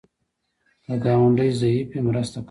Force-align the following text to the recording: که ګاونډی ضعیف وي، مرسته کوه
که 0.83 0.93
ګاونډی 1.03 1.49
ضعیف 1.59 1.87
وي، 1.91 1.99
مرسته 2.07 2.37
کوه 2.39 2.39